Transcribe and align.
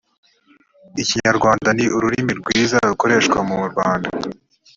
ikinyarwanda 1.01 1.69
ni 1.77 1.85
ururimi 1.95 2.33
rwiza 2.41 2.77
rukoreshwa 2.89 3.37
mu 3.47 3.55
rwanda 3.71 4.09